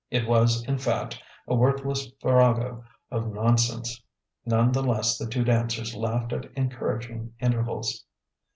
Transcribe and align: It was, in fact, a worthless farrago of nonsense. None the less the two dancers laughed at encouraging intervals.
It 0.09 0.27
was, 0.27 0.63
in 0.65 0.79
fact, 0.79 1.21
a 1.47 1.53
worthless 1.53 2.07
farrago 2.23 2.83
of 3.11 3.31
nonsense. 3.31 4.01
None 4.47 4.71
the 4.71 4.81
less 4.81 5.15
the 5.15 5.27
two 5.27 5.43
dancers 5.43 5.93
laughed 5.95 6.33
at 6.33 6.51
encouraging 6.55 7.33
intervals. 7.39 8.03